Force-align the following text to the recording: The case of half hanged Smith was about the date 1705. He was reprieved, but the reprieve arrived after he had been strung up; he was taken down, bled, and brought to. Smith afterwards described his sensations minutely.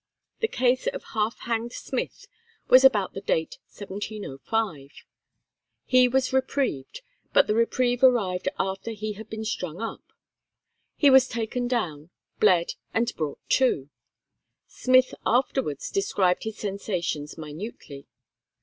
The 0.39 0.47
case 0.47 0.87
of 0.87 1.03
half 1.13 1.41
hanged 1.41 1.73
Smith 1.73 2.25
was 2.67 2.83
about 2.83 3.13
the 3.13 3.21
date 3.21 3.59
1705. 3.69 4.89
He 5.85 6.07
was 6.07 6.33
reprieved, 6.33 7.01
but 7.33 7.45
the 7.45 7.53
reprieve 7.53 8.01
arrived 8.03 8.47
after 8.57 8.93
he 8.93 9.13
had 9.13 9.29
been 9.29 9.45
strung 9.45 9.79
up; 9.79 10.01
he 10.95 11.11
was 11.11 11.27
taken 11.27 11.67
down, 11.67 12.09
bled, 12.39 12.71
and 12.95 13.15
brought 13.15 13.47
to. 13.49 13.91
Smith 14.67 15.13
afterwards 15.23 15.91
described 15.91 16.45
his 16.45 16.57
sensations 16.57 17.37
minutely. 17.37 18.07